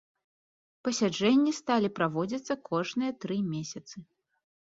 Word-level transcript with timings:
Пасяджэнні 0.87 1.51
сталі 1.57 1.89
праводзіцца 1.99 2.53
кожныя 2.71 3.11
тры 3.27 3.37
месяцы. 3.53 3.95